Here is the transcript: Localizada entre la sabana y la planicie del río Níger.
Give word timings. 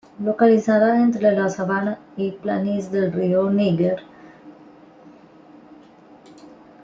Localizada 0.27 0.99
entre 0.99 1.31
la 1.31 1.47
sabana 1.49 1.99
y 2.17 2.31
la 2.31 2.37
planicie 2.41 2.89
del 2.89 3.13
río 3.13 3.51
Níger. 3.51 4.01